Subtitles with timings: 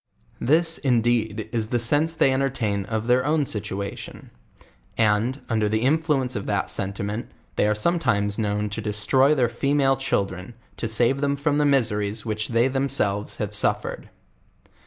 [0.39, 4.31] This, indeed is the sense they entertain of their own situation;
[4.97, 9.95] and, under the influence of that sentiment, they are sometimes known to cbstroy their female
[9.97, 14.09] children, to save them from the mis eries which they themselves have suffered.